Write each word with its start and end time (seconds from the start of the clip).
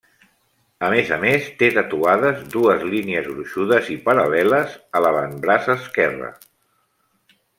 A 0.85 0.87
més 0.93 1.09
a 1.17 1.19
més, 1.23 1.49
té 1.59 1.67
tatuades 1.75 2.39
dues 2.55 2.87
línies 2.93 3.29
gruixudes 3.33 3.91
i 3.97 3.99
paral·leles 4.09 4.75
a 4.97 5.03
l'avantbraç 5.07 5.71
esquerre. 5.75 6.33